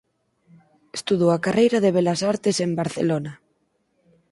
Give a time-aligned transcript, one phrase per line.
[0.97, 3.31] Estudou a carreira de Belas Artes en Barcelona.